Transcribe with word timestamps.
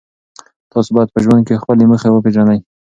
تاسو 0.71 0.89
باید 0.95 1.13
په 1.13 1.19
ژوند 1.23 1.41
کې 1.47 1.61
خپلې 1.61 1.83
موخې 1.89 2.09
وپېژنئ. 2.11 2.59